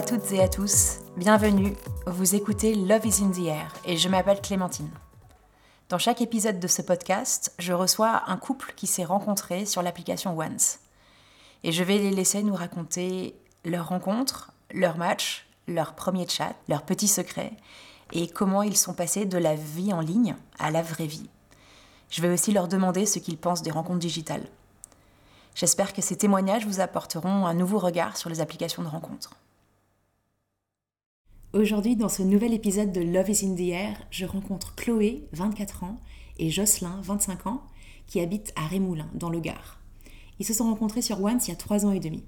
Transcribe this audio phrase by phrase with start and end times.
[0.00, 1.76] à toutes et à tous, bienvenue,
[2.06, 4.88] vous écoutez Love is in the Air et je m'appelle Clémentine.
[5.90, 10.38] Dans chaque épisode de ce podcast, je reçois un couple qui s'est rencontré sur l'application
[10.38, 10.78] Once.
[11.64, 16.84] Et je vais les laisser nous raconter leur rencontre, leur match, leur premier chat, leurs
[16.84, 17.52] petits secrets
[18.12, 21.28] et comment ils sont passés de la vie en ligne à la vraie vie.
[22.08, 24.48] Je vais aussi leur demander ce qu'ils pensent des rencontres digitales.
[25.54, 29.36] J'espère que ces témoignages vous apporteront un nouveau regard sur les applications de rencontres.
[31.52, 35.82] Aujourd'hui, dans ce nouvel épisode de Love is in the Air, je rencontre Chloé, 24
[35.82, 36.00] ans,
[36.38, 37.64] et Jocelyn, 25 ans,
[38.06, 39.80] qui habitent à Rémoulin, dans le Gard.
[40.38, 42.24] Ils se sont rencontrés sur Once il y a 3 ans et demi.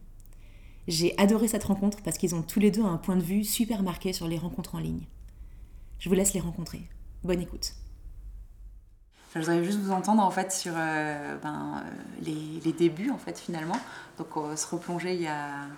[0.89, 3.85] J'ai adoré cette rencontre parce qu'ils ont tous les deux un point de vue super
[3.85, 5.07] marqué sur les rencontres en ligne.
[6.01, 6.83] Je vous laisse les rencontrer.
[7.23, 7.75] Bonne écoute.
[9.34, 13.39] Je voudrais juste vous entendre en fait sur euh, ben, euh, les, débuts en fait
[13.39, 13.79] finalement.
[14.19, 15.69] Donc se replonger il y a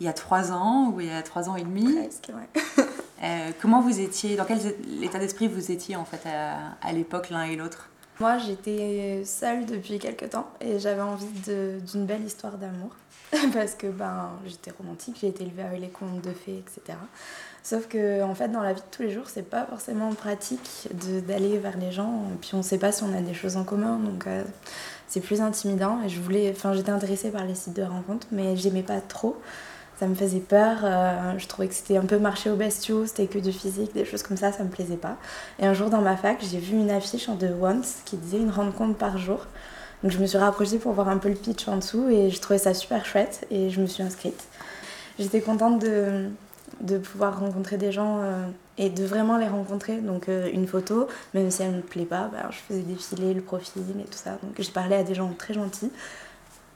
[0.00, 1.94] il y a trois ans ou il y a trois ans et demi.
[1.94, 2.84] Presque, ouais.
[3.22, 4.58] Euh, comment vous étiez, dans quel
[5.02, 7.88] état d'esprit vous étiez en fait à, l'époque l'un et l'autre?
[8.20, 12.90] Moi j'étais seule depuis quelques temps et j'avais envie d'une belle histoire d'amour
[13.54, 16.98] parce que ben, j'étais romantique, j'ai été élevée avec les contes de fées, etc.
[17.62, 20.88] Sauf que en fait dans la vie de tous les jours c'est pas forcément pratique
[21.26, 23.64] d'aller vers les gens et puis on sait pas si on a des choses en
[23.64, 24.44] commun donc euh,
[25.08, 28.56] c'est plus intimidant et je voulais, enfin j'étais intéressée par les sites de rencontres mais
[28.56, 29.40] j'aimais pas trop
[29.98, 30.78] ça me faisait peur.
[30.82, 34.04] Euh, je trouvais que c'était un peu marché au bestiaux, c'était que du physique, des
[34.04, 35.16] choses comme ça, ça me plaisait pas.
[35.58, 38.50] Et un jour dans ma fac, j'ai vu une affiche de Once qui disait une
[38.50, 39.46] rencontre par jour.
[40.02, 42.40] Donc je me suis rapprochée pour voir un peu le pitch en dessous et je
[42.40, 44.44] trouvais ça super chouette et je me suis inscrite.
[45.18, 46.28] J'étais contente de,
[46.80, 49.96] de pouvoir rencontrer des gens euh, et de vraiment les rencontrer.
[49.98, 53.32] Donc euh, une photo, même si elle ne me plaît pas, bah, je faisais défiler
[53.32, 54.38] le profil et tout ça.
[54.42, 55.90] Donc j'ai parlé à des gens très gentils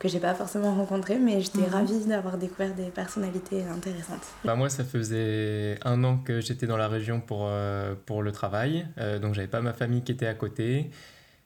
[0.00, 1.74] que j'ai pas forcément rencontré, mais j'étais mhm.
[1.74, 4.26] ravie d'avoir découvert des personnalités intéressantes.
[4.44, 8.32] Bah moi, ça faisait un an que j'étais dans la région pour, euh, pour le
[8.32, 10.90] travail, euh, donc j'avais pas ma famille qui était à côté.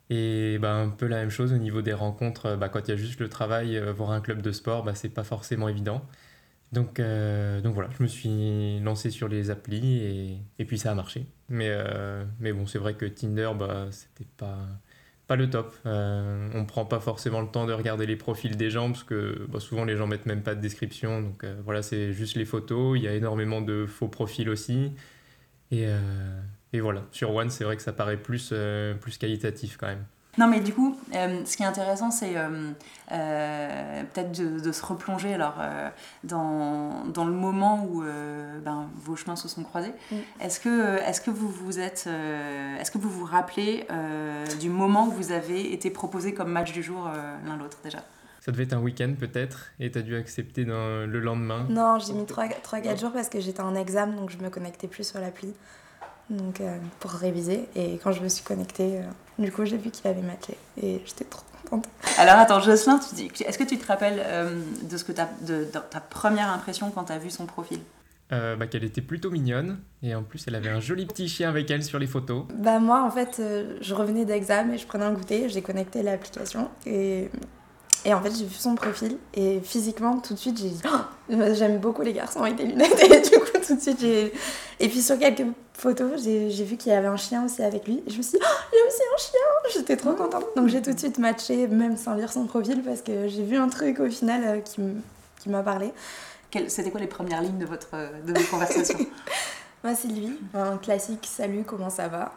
[0.09, 2.95] Et bah, un peu la même chose au niveau des rencontres, bah, quand il y
[2.95, 6.03] a juste le travail, euh, voir un club de sport, bah, c'est pas forcément évident.
[6.73, 10.95] Donc, donc voilà, je me suis lancé sur les applis et, et puis ça a
[10.97, 11.25] marché.
[11.49, 11.73] Mais,
[12.41, 14.67] mais bon, c'est vrai que Tinder, bah, c'était pas
[15.27, 15.75] pas le top.
[15.87, 19.47] Euh, on prend pas forcément le temps de regarder les profils des gens parce que
[19.49, 21.23] bah, souvent les gens mettent même pas de description.
[21.23, 22.99] Donc euh, voilà, c'est juste les photos.
[22.99, 24.93] Il y a énormément de faux profils aussi.
[25.71, 26.41] Et, euh,
[26.75, 28.53] voilà, sur One, c'est vrai que ça paraît plus,
[29.01, 30.05] plus qualitatif quand même.
[30.39, 32.73] Non, mais du coup, euh, ce qui est intéressant, c'est euh,
[33.13, 35.57] euh, peut-être de, se replonger alors,
[36.25, 39.93] dans, dans, le moment où ben, vos chemins se sont croisés.
[40.11, 40.17] Mm.
[40.41, 42.09] Est-ce que, est que vous vous êtes,
[42.81, 43.87] est-ce que vous vous rappelez
[44.61, 47.09] du moment où vous avez été proposé comme match du jour
[47.47, 47.99] l'un l'autre déjà?
[48.41, 51.99] Ça devait être un week-end peut-être et tu as dû accepter dans, le lendemain Non,
[51.99, 55.21] j'ai mis 3-4 jours parce que j'étais en examen donc je me connectais plus sur
[55.21, 55.55] l'appli
[56.29, 56.61] donc,
[57.01, 57.69] pour réviser.
[57.77, 59.01] Et quand je me suis connectée,
[59.39, 61.89] du coup, j'ai vu qu'il avait matché et j'étais trop contente.
[62.19, 63.01] Alors attends, Jocelyn,
[63.47, 67.05] est-ce que tu te rappelles euh, de, ce que as, de, ta première impression quand
[67.05, 67.81] tu as vu son profil?
[68.33, 71.51] Euh, bah, qu'elle était plutôt mignonne et en plus elle avait un joli petit chien
[71.51, 72.47] avec elle sur les photos.
[72.55, 76.03] Bah moi en fait euh, je revenais d'examen et je prenais un goûter, j'ai connecté
[76.03, 77.29] l'application et
[78.05, 81.35] et en fait, j'ai vu son profil et physiquement, tout de suite, j'ai dit oh,
[81.55, 83.01] J'aime beaucoup les garçons avec des lunettes.
[83.03, 84.33] Et du coup, tout de suite, j'ai.
[84.79, 88.03] Et puis sur quelques photos, j'ai vu qu'il y avait un chien aussi avec lui.
[88.07, 90.45] Et je me suis dit oh, Il y a aussi un chien J'étais trop contente.
[90.57, 93.57] Donc j'ai tout de suite matché, même sans lire son profil, parce que j'ai vu
[93.57, 94.61] un truc au final euh,
[95.41, 95.93] qui m'a parlé.
[96.69, 97.91] C'était quoi les premières lignes de, votre,
[98.25, 98.99] de votre conversation
[99.85, 102.33] Moi, Sylvie, un classique salut, comment ça va?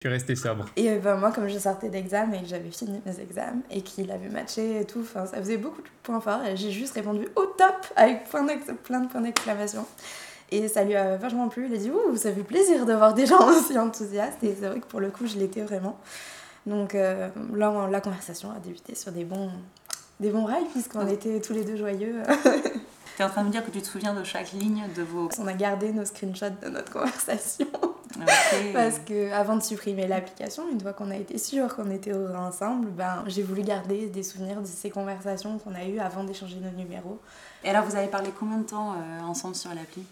[0.00, 0.66] Tu es restée sobre.
[0.76, 3.82] Et euh, ben, moi, comme je sortais d'examen et que j'avais fini mes examens et
[3.82, 7.26] qu'il avait matché et tout, ça faisait beaucoup de points forts et j'ai juste répondu
[7.34, 9.84] au top avec plein de points d'exclamation.
[10.52, 11.66] Et ça lui a vachement plu.
[11.66, 14.44] Il a dit Ouh, ça fait plaisir de voir des gens aussi enthousiastes.
[14.44, 15.98] Et c'est vrai que pour le coup, je l'étais vraiment.
[16.66, 19.50] Donc euh, là, la conversation a débuté sur des bons,
[20.20, 22.22] des bons rails, puisqu'on était tous les deux joyeux.
[23.14, 25.02] Tu es en train de me dire que tu te souviens de chaque ligne de
[25.02, 25.28] vos...
[25.38, 27.66] On a gardé nos screenshots de notre conversation.
[28.72, 32.88] Parce que avant de supprimer l'application, une fois qu'on a été sûr qu'on était ensemble,
[32.88, 36.70] ben, j'ai voulu garder des souvenirs de ces conversations qu'on a eues avant d'échanger nos
[36.70, 37.20] numéros.
[37.64, 40.02] Et alors, vous avez parlé combien de temps euh, ensemble sur l'appli?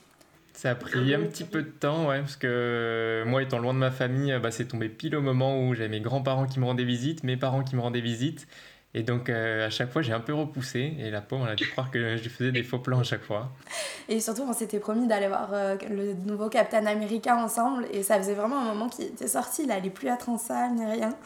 [0.60, 3.78] Ça a pris un petit peu de temps, ouais, parce que moi, étant loin de
[3.78, 6.84] ma famille, bah, c'est tombé pile au moment où j'avais mes grands-parents qui me rendaient
[6.84, 8.46] visite, mes parents qui me rendaient visite.
[8.92, 10.96] Et donc, euh, à chaque fois, j'ai un peu repoussé.
[10.98, 13.22] Et la pauvre, on a dû croire que je faisais des faux plans à chaque
[13.22, 13.50] fois.
[14.10, 17.86] Et surtout, on s'était promis d'aller voir euh, le nouveau Captain America ensemble.
[17.90, 19.62] Et ça faisait vraiment un moment qu'il était sorti.
[19.62, 21.16] Il n'allait plus être en salle ni rien.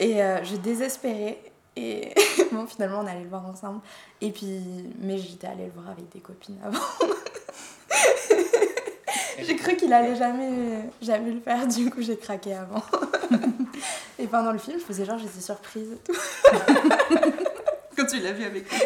[0.00, 1.38] Et euh, je désespérais.
[1.76, 2.12] Et
[2.52, 3.82] bon, finalement, on allait le voir ensemble.
[4.20, 4.60] Et puis,
[4.98, 6.80] mais j'étais allée le voir avec des copines avant.
[9.42, 12.82] j'ai cru qu'il allait jamais, jamais le faire, du coup j'ai craqué avant.
[14.18, 16.18] et pendant le film, je faisais genre j'étais surprise et tout.
[17.96, 18.80] Quand tu l'as vu avec lui.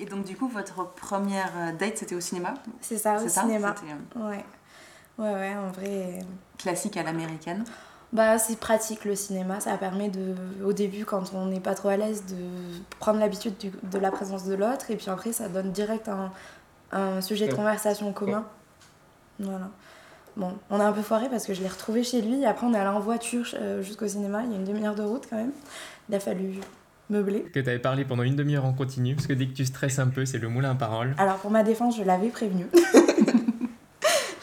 [0.00, 2.54] Et donc du coup, votre première date, c'était au cinéma?
[2.80, 3.74] C'est ça, au cinéma.
[4.16, 4.44] Ouais.
[5.18, 6.20] Ouais, ouais, en vrai.
[6.58, 7.64] Classique à l'américaine?
[8.12, 10.34] bah, c'est pratique le cinéma, ça permet de,
[10.64, 12.36] au début quand on n'est pas trop à l'aise, de
[12.98, 16.30] prendre l'habitude de la présence de l'autre et puis après ça donne direct un,
[16.92, 18.44] un sujet de conversation commun.
[19.38, 19.70] Voilà.
[20.36, 22.66] Bon, on a un peu foiré parce que je l'ai retrouvé chez lui et après
[22.66, 25.26] on est allé en voiture euh, jusqu'au cinéma, il y a une demi-heure de route
[25.28, 25.52] quand même.
[26.08, 26.54] Il a fallu
[27.10, 27.42] meubler.
[27.52, 29.98] Que tu avais parlé pendant une demi-heure en continu parce que dès que tu stresses
[29.98, 31.14] un peu, c'est le moulin à parole.
[31.18, 32.66] Alors pour ma défense, je l'avais prévenu.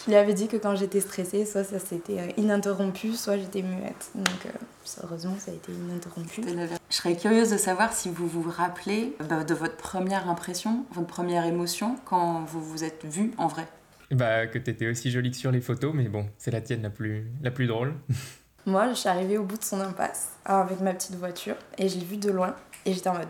[0.06, 3.64] je lui avais dit que quand j'étais stressée, soit ça s'était euh, ininterrompu, soit j'étais
[3.64, 4.12] muette.
[4.14, 6.44] Donc euh, heureusement, ça a été ininterrompu.
[6.90, 11.08] Je serais curieuse de savoir si vous vous rappelez bah, de votre première impression, votre
[11.08, 13.66] première émotion quand vous vous êtes vu en vrai.
[14.12, 16.82] Bah, que tu étais aussi jolie que sur les photos, mais bon, c'est la tienne
[16.82, 17.94] la plus, la plus drôle.
[18.66, 21.98] Moi, je suis arrivée au bout de son impasse avec ma petite voiture et je
[21.98, 23.30] l'ai vu de loin et j'étais en mode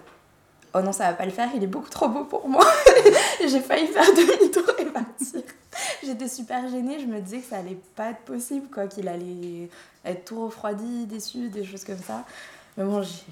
[0.73, 2.65] oh non, ça va pas le faire, il est beaucoup trop beau pour moi.
[3.41, 5.41] j'ai failli faire demi-tour et partir.
[6.03, 9.69] J'étais super gênée, je me disais que ça allait pas être possible, quoi, qu'il allait
[10.03, 12.25] être tout refroidi, déçu, des choses comme ça.
[12.77, 13.23] Mais bon, j'y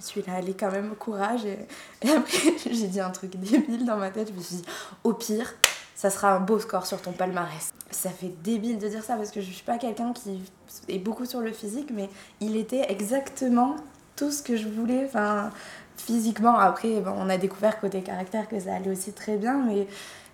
[0.00, 1.44] suis là allée quand même au courage.
[1.44, 1.58] Et,
[2.02, 4.28] et après, j'ai dit un truc débile dans ma tête.
[4.28, 4.64] Je me suis dit,
[5.04, 5.54] au pire,
[5.94, 7.72] ça sera un beau score sur ton palmarès.
[7.90, 10.42] Ça fait débile de dire ça parce que je suis pas quelqu'un qui
[10.88, 12.08] est beaucoup sur le physique, mais
[12.40, 13.76] il était exactement
[14.16, 15.04] tout ce que je voulais.
[15.04, 15.50] Enfin,
[15.96, 19.86] physiquement, après, on a découvert côté caractère que ça allait aussi très bien, mais,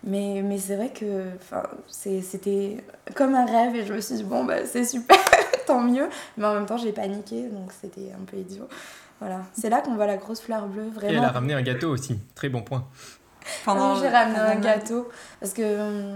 [0.04, 1.24] mais, mais c'est vrai que
[1.88, 2.78] c'était
[3.14, 5.18] comme un rêve et je me suis dit, bon, bah, c'est super,
[5.66, 6.08] tant mieux.
[6.38, 8.68] Mais en même temps, j'ai paniqué, donc c'était un peu idiot.
[9.20, 11.12] Voilà, c'est là qu'on voit la grosse fleur bleue, vraiment.
[11.12, 12.86] Et elle a ramené un gâteau aussi, très bon point.
[13.64, 13.96] Pendant...
[13.96, 15.08] J'ai ramené un gâteau,
[15.40, 16.14] parce que.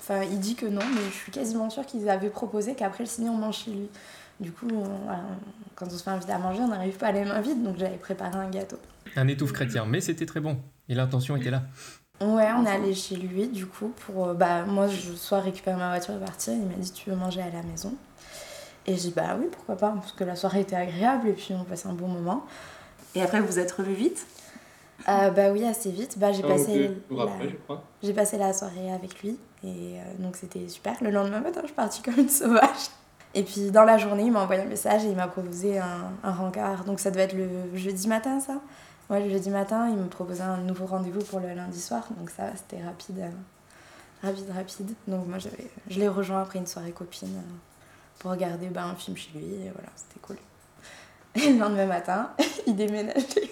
[0.00, 3.08] Enfin, il dit que non, mais je suis quasiment sûre qu'ils avaient proposé qu'après le
[3.08, 3.88] ciné, on mange chez lui.
[4.40, 4.68] Du coup,
[5.74, 7.76] quand on se fait inviter à manger, on n'arrive pas à les mains vides, donc
[7.78, 8.78] j'avais préparé un gâteau.
[9.16, 10.58] Un étouffe chrétien, mais c'était très bon.
[10.88, 11.62] Et l'intention était là.
[12.20, 14.28] Ouais, on est allé chez lui, du coup, pour.
[14.28, 16.52] Euh, bah, moi, je sois récupérer ma voiture et partir.
[16.52, 17.94] Il m'a dit Tu veux manger à la maison?
[18.86, 21.54] Et j'ai dit Bah oui, pourquoi pas, parce que la soirée était agréable et puis
[21.54, 22.44] on passait un bon moment.
[23.14, 24.26] Et après, vous êtes revus vite?
[25.08, 26.18] Euh, Bah oui, assez vite.
[26.18, 26.90] Bah, j'ai ah, passé.
[28.02, 30.94] J'ai passé la soirée avec lui et euh, donc c'était super.
[31.02, 32.90] Le lendemain matin, je suis partie comme une sauvage.
[33.34, 36.12] Et puis dans la journée, il m'a envoyé un message et il m'a proposé un,
[36.22, 36.84] un rencard.
[36.84, 38.60] Donc ça doit être le jeudi matin, ça
[39.10, 42.06] Ouais, le jeudi matin, il me proposait un nouveau rendez-vous pour le lundi soir.
[42.18, 43.30] Donc ça, c'était rapide, euh,
[44.22, 44.94] rapide, rapide.
[45.06, 47.54] Donc moi, je l'ai rejoint après une soirée copine euh,
[48.18, 49.46] pour regarder ben, un film chez lui.
[49.46, 50.36] Et voilà, c'était cool.
[51.36, 52.32] Et le lendemain matin,
[52.66, 53.50] il déménageait.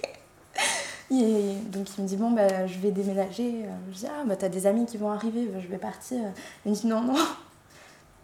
[1.11, 3.65] Et donc il me dit bon bah je vais déménager.
[3.93, 6.19] Je dis ah bah t'as des amis qui vont arriver, je vais partir.
[6.65, 7.15] Il me dit non non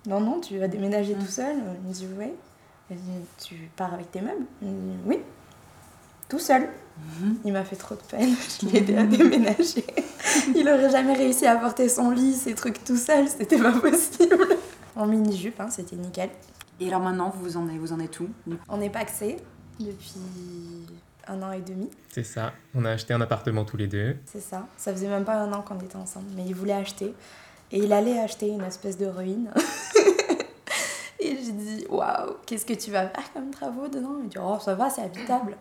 [0.06, 1.56] non, non, tu vas déménager tout seul.
[1.84, 2.32] Il me dit, oui.
[2.90, 2.98] dit,
[3.44, 4.44] tu pars avec tes meubles?
[4.60, 5.18] Il me dit, oui.
[6.28, 6.68] Tout seul.
[7.20, 7.36] Mhm.
[7.44, 8.34] Il m'a fait trop de peine.
[8.60, 9.84] Je l'ai aidé à déménager.
[10.56, 13.28] Il aurait jamais réussi à porter son lit, ses trucs tout seul.
[13.28, 14.56] C'était pas possible.
[14.96, 16.30] En mini-jupe, hein, c'était nickel.
[16.80, 18.28] Et alors maintenant, vous en êtes, vous en êtes où?
[18.68, 19.36] On est paxé
[19.78, 20.14] depuis
[21.28, 21.90] un an et demi.
[22.10, 22.52] C'est ça.
[22.74, 24.16] On a acheté un appartement tous les deux.
[24.26, 24.66] C'est ça.
[24.76, 27.14] Ça faisait même pas un an qu'on était ensemble, mais il voulait acheter.
[27.70, 29.50] Et il allait acheter une espèce de ruine.
[31.20, 34.16] et j'ai dit, waouh, qu'est-ce que tu vas faire comme travaux dedans?
[34.22, 35.56] Il dit, oh, ça va, c'est habitable.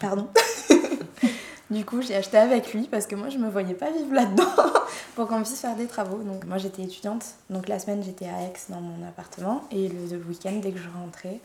[0.00, 0.28] Pardon.
[1.70, 4.44] du coup, j'ai acheté avec lui parce que moi, je me voyais pas vivre là-dedans
[5.14, 6.18] pour qu'on puisse faire des travaux.
[6.18, 7.24] Donc, moi, j'étais étudiante.
[7.50, 9.64] Donc, la semaine, j'étais à Aix dans mon appartement.
[9.72, 11.40] Et le, week-end, dès que je rentrais,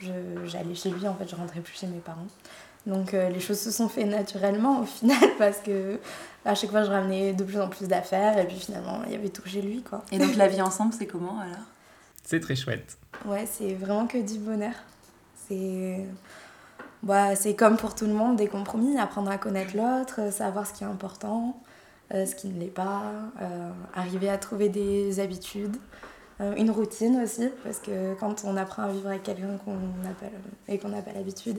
[0.00, 1.06] j'allais chez lui.
[1.06, 2.26] En fait, je rentrais plus chez mes parents.
[2.86, 5.98] Donc euh, les choses se sont fait naturellement au final parce que
[6.44, 9.14] à chaque fois je ramenais de plus en plus d'affaires et puis finalement il y
[9.14, 10.04] avait tout chez lui quoi.
[10.10, 11.66] Et donc la vie ensemble c'est comment alors?
[12.24, 12.96] C'est très chouette.
[13.26, 14.72] Ouais c'est vraiment que du bonheur.
[15.48, 16.06] C'est
[17.02, 20.72] bah, c'est comme pour tout le monde des compromis, apprendre à connaître l'autre, savoir ce
[20.72, 21.60] qui est important,
[22.12, 23.02] euh, ce qui ne l'est pas,
[23.40, 25.76] euh, arriver à trouver des habitudes.
[26.56, 30.30] Une routine aussi, parce que quand on apprend à vivre avec quelqu'un qu'on appelle
[30.68, 31.58] et qu'on appelle habitude,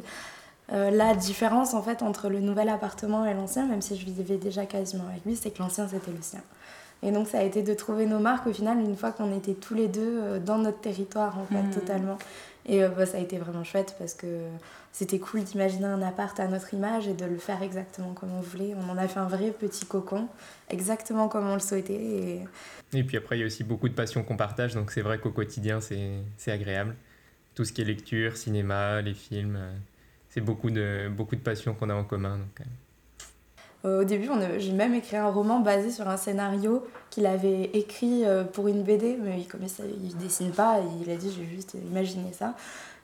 [0.72, 4.38] euh, la différence en fait entre le nouvel appartement et l'ancien, même si je vivais
[4.38, 6.42] déjà quasiment avec lui, c'est que l'ancien c'était le sien.
[7.02, 9.56] Et donc ça a été de trouver nos marques au final une fois qu'on était
[9.56, 11.72] tous les deux euh, dans notre territoire en fait mmh.
[11.72, 12.18] totalement.
[12.70, 14.28] Et euh, bah, ça a été vraiment chouette parce que
[14.92, 18.42] c'était cool d'imaginer un appart à notre image et de le faire exactement comme on
[18.42, 18.76] voulait.
[18.76, 20.28] On en a fait un vrai petit cocon,
[20.70, 21.94] exactement comme on le souhaitait.
[21.94, 22.46] Et,
[22.94, 25.18] et puis après il y a aussi beaucoup de passions qu'on partage, donc c'est vrai
[25.20, 26.96] qu'au quotidien c'est agréable.
[27.56, 29.60] Tout ce qui est lecture, cinéma, les films
[30.30, 32.40] c'est beaucoup de, beaucoup de passions qu'on a en commun.
[32.60, 32.64] Euh.
[33.84, 38.68] Au début, j'ai même écrit un roman basé sur un scénario qu'il avait écrit pour
[38.68, 42.56] une BD, mais comme ça, il dessine pas, il a dit j'ai juste imaginé ça.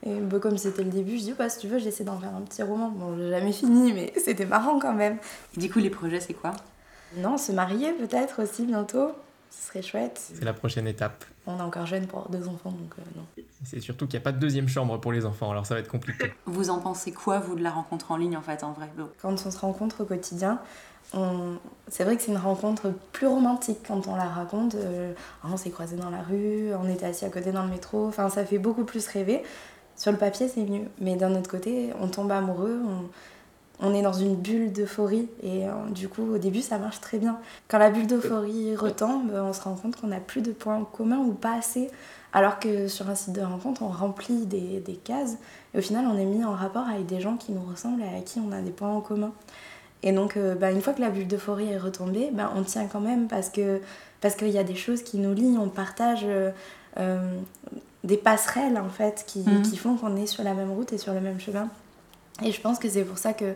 [0.04, 2.34] Et bah, comme c'était le début, je dis bah, si tu veux, j'essaie d'en faire
[2.34, 2.90] un petit roman.
[2.90, 5.18] Bon, j'ai jamais fini, mais c'était marrant quand même.
[5.56, 6.52] Et du coup, les projets, c'est quoi?
[7.16, 9.12] Non, se marier peut-être aussi bientôt.
[9.50, 10.18] Ce serait chouette.
[10.34, 11.24] C'est la prochaine étape.
[11.46, 13.44] On est encore jeune pour avoir deux enfants, donc euh, non.
[13.64, 15.80] C'est surtout qu'il n'y a pas de deuxième chambre pour les enfants, alors ça va
[15.80, 16.32] être compliqué.
[16.46, 18.88] Vous en pensez quoi, vous, de la rencontre en ligne, en fait, en vrai
[19.20, 20.60] Quand on se rencontre au quotidien,
[21.14, 21.58] on...
[21.88, 24.74] c'est vrai que c'est une rencontre plus romantique quand on la raconte.
[24.74, 25.12] Euh,
[25.44, 28.28] on s'est croisés dans la rue, on était assis à côté dans le métro, enfin,
[28.28, 29.42] ça fait beaucoup plus rêver.
[29.96, 30.88] Sur le papier, c'est mieux.
[31.00, 33.08] Mais d'un autre côté, on tombe amoureux, on,
[33.94, 35.28] est dans une bulle d'euphorie.
[35.42, 37.38] Et euh, du coup, au début, ça marche très bien.
[37.68, 41.18] Quand la bulle d'euphorie retombe, on se rend compte qu'on n'a plus de points communs
[41.18, 41.90] ou pas assez.
[42.32, 45.36] Alors que sur un site de rencontre, on remplit des, des, cases.
[45.74, 48.08] Et au final, on est mis en rapport avec des gens qui nous ressemblent et
[48.08, 49.32] avec qui on a des points en commun.
[50.02, 52.86] Et donc, euh, bah, une fois que la bulle d'euphorie est retombée, bah, on tient
[52.86, 53.80] quand même parce que
[54.20, 56.26] parce qu'il y a des choses qui nous lient, on partage
[56.98, 57.40] euh,
[58.04, 59.62] des passerelles en fait qui, mhm.
[59.62, 61.68] qui font qu'on est sur la même route et sur le même chemin.
[62.44, 63.54] Et je pense que c'est pour ça que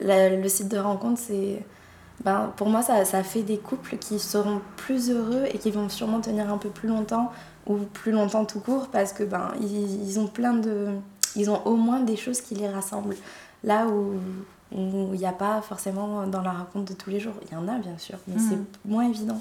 [0.00, 1.62] le site de rencontre, c'est.
[2.24, 5.88] Ben, pour moi, ça, ça fait des couples qui seront plus heureux et qui vont
[5.88, 7.30] sûrement tenir un peu plus longtemps
[7.68, 10.88] ou plus longtemps tout court parce que ben ils, ils ont plein de
[11.36, 13.14] ils ont au moins des choses qui les rassemblent.
[13.62, 14.14] Là où
[14.72, 17.34] il n'y a pas forcément dans la rencontre de tous les jours.
[17.46, 19.40] Il y en a bien sûr mais c'est moins évident.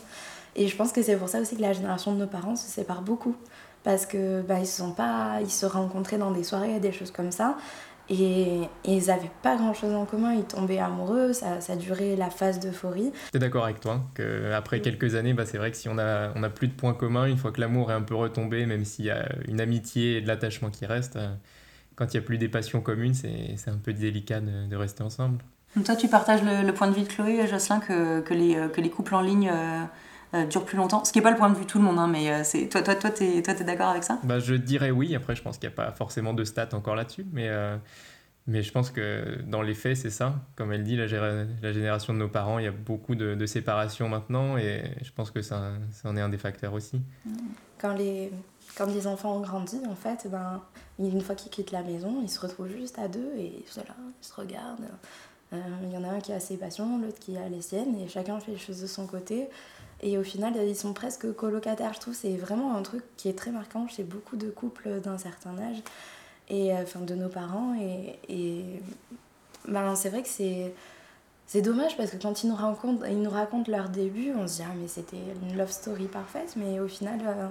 [0.55, 2.67] Et je pense que c'est pour ça aussi que la génération de nos parents se
[2.67, 3.35] sépare beaucoup
[3.83, 7.11] parce que bah, ils se sont pas ils se rencontraient dans des soirées des choses
[7.11, 7.57] comme ça
[8.09, 10.33] et, ils n'avaient pas grand chose en commun.
[10.33, 11.33] Ils tombaient amoureux.
[11.33, 13.11] Ça, ça durait la phase d'euphorie.
[13.33, 16.31] Es d'accord avec toi que après quelques années bah, c'est vrai que si on a
[16.35, 18.85] on a plus de points communs une fois que l'amour est un peu retombé même
[18.85, 21.33] s'il y a une amitié et de l'attachement qui restent euh,
[21.95, 25.39] quand il n'y a plus des passions communes c'est un peu délicat de, rester ensemble.
[25.75, 28.81] Donc toi tu partages le, point de vue de Chloé Jocelyn que, que, les, que
[28.81, 29.83] les couples en ligne euh,
[30.33, 31.05] euh, dure plus longtemps.
[31.05, 32.43] Ce qui n'est pas le point de vue de tout le monde, hein, mais euh,
[32.43, 34.19] c'est toi, toi, toi, t'es, toi, d'accord avec ça?
[34.23, 35.15] Bah, Je dirais oui.
[35.15, 37.77] Après, je pense qu'il n'y a pas forcément de stats encore là-dessus, mais, euh,
[38.45, 40.35] mais je pense que dans les faits, c'est ça.
[40.55, 43.45] Comme elle dit, la, la, génération de nos parents, il y a beaucoup de, de
[43.45, 47.01] séparations maintenant, et je pense que ça, ça en est un des facteurs aussi.
[47.79, 48.31] Quand les,
[48.77, 50.61] quand les enfants ont grandi, en fait, ben,
[50.99, 54.25] une fois qu'ils quittent la maison, ils se retrouvent juste à deux et voilà, ils
[54.25, 54.89] se regardent.
[55.51, 58.07] Il y en a un qui a ses passions, l'autre qui a les siennes, et
[58.07, 59.47] chacun fait les choses de son côté.
[60.01, 61.93] Et au final, ils sont presque colocataires.
[61.93, 65.17] Je trouve c'est vraiment un truc qui est très marquant chez beaucoup de couples d'un
[65.17, 65.77] certain âge,
[66.49, 67.75] et euh, enfin de nos parents.
[67.79, 68.65] Et, et
[69.67, 70.73] ben, c'est vrai que c'est.
[71.49, 74.57] C'est dommage parce que quand ils nous, racontent, ils nous racontent leur début, on se
[74.57, 75.15] dit ah mais c'était
[75.49, 77.47] une love story parfaite, mais au final, euh,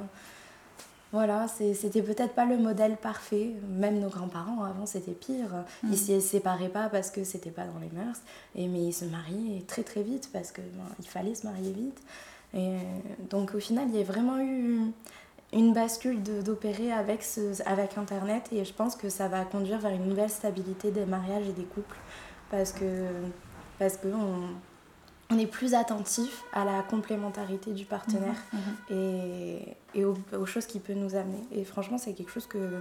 [1.13, 3.55] voilà, c'était peut-être pas le modèle parfait.
[3.69, 5.65] Même nos grands-parents avant c'était pire.
[5.83, 5.93] Ils mm.
[5.93, 8.19] Ils se séparaient pas parce que c'était pas dans les mœurs,
[8.55, 11.73] et, mais ils se mariaient très très vite parce qu'il ben, il fallait se marier
[11.73, 12.01] vite.
[12.55, 12.77] Et
[13.31, 14.93] donc au final, il y a vraiment eu
[15.53, 19.93] une bascule d'opérer avec, ce, avec Internet et je pense que ça va conduire vers
[19.93, 21.97] une nouvelle stabilité des mariages et des couples
[22.51, 23.07] parce que
[23.79, 24.49] parce que on,
[25.31, 28.97] est plus attentif à la complémentarité du partenaire mhm, mhm.
[28.97, 31.43] et, et aux, aux, choses qu'il peut nous amener.
[31.53, 32.81] Et franchement, c'est quelque chose que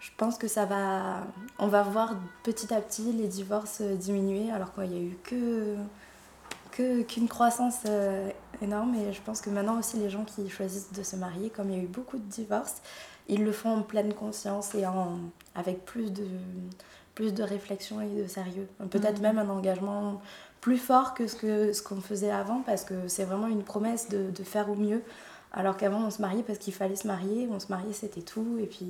[0.00, 1.26] je pense que ça va...
[1.58, 5.76] On va voir petit à petit les divorces diminuer alors qu'il n'y a eu que
[6.72, 8.30] qu'une croissance euh,
[8.62, 11.70] énorme et je pense que maintenant aussi les gens qui choisissent de se marier, comme
[11.70, 12.80] il y a eu beaucoup de divorces,
[13.28, 15.18] ils le font en pleine conscience et en,
[15.54, 16.26] avec plus de,
[17.14, 18.68] plus de réflexion et de sérieux.
[18.90, 19.22] Peut-être mhm.
[19.22, 20.22] même un engagement
[20.62, 24.08] plus fort que ce qu'on ce qu'on faisait avant parce que c'est vraiment une promesse
[24.08, 25.02] de, de faire au mieux.
[25.52, 28.56] Alors qu'avant on se mariait parce qu'il fallait se marier, on se mariait c'était tout
[28.58, 28.86] et puis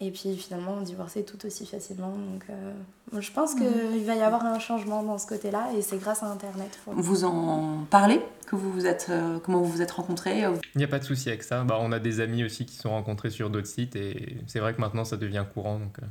[0.00, 2.12] et puis finalement, on divorçait tout aussi facilement.
[2.12, 2.72] Donc euh,
[3.18, 4.04] je pense qu'il mhm.
[4.04, 6.78] va y avoir un changement dans ce côté-là et c'est grâce à Internet.
[6.86, 8.20] Vous en parlez?
[8.46, 10.42] Que vous vous êtes, euh, Comment vous vous êtes rencontrés?
[10.42, 11.64] Il n'y a pas de souci avec ça.
[11.64, 14.72] Bah, on a des amis aussi qui sont rencontrés sur d'autres sites et c'est vrai
[14.72, 15.80] que maintenant ça devient courant.
[15.80, 16.06] Donc euh,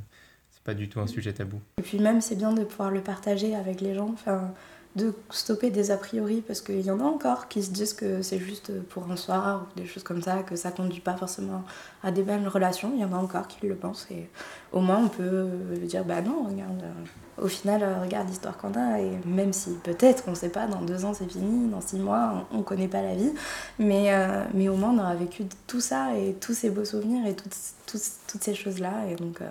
[0.68, 1.62] pas du tout un sujet tabou.
[1.78, 4.10] Et puis même, c'est bien de pouvoir le partager avec les gens.
[4.12, 4.52] Enfin,
[4.98, 8.24] de stopper des a priori parce qu'il y en a encore qui se disent que
[8.24, 11.64] c'est juste pour un soir ou des choses comme ça, que ça conduit pas forcément
[12.04, 12.92] à des belles relations.
[12.96, 14.28] Il y en a encore qui le pensent et
[14.74, 15.48] au moins on peut
[15.84, 19.70] dire bah non, regarde, euh, au final, euh, regarde l'histoire qu'on a et même si
[19.84, 23.04] peut-être on sait pas, dans deux ans c'est fini, dans six mois on, connaît pas
[23.04, 23.34] la vie,
[23.78, 27.28] mais, euh, mais au moins on aura vécu tout ça et tous ces beaux souvenirs
[27.28, 27.56] et toutes,
[27.86, 29.42] toutes, ces choses là et donc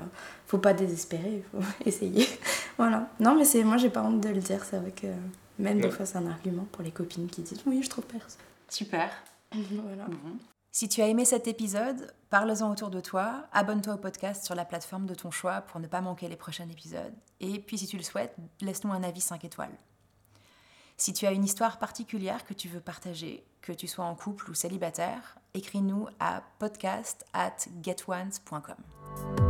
[0.47, 2.27] faut pas désespérer, il faut essayer.
[2.79, 3.09] voilà.
[3.21, 4.65] Non, mais c'est moi, j'ai pas honte de le dire.
[4.65, 5.09] C'est vrai que
[5.59, 8.43] même des fois, c'est un argument pour les copines qui disent oui, je trouve personne.
[8.69, 9.11] Super.
[9.53, 10.07] voilà.
[10.73, 14.67] Si tu as aimé cet épisode, parle-en autour de toi, abonne-toi au podcast sur la
[14.67, 17.15] plateforme de ton choix pour ne pas manquer les prochains épisodes.
[17.41, 19.73] Et puis si tu le souhaites, laisse-nous un avis 5 étoiles.
[20.99, 24.51] Si tu as une histoire particulière que tu veux partager, que tu sois en couple
[24.51, 29.46] ou célibataire, écris-nous à podcast at getones.com.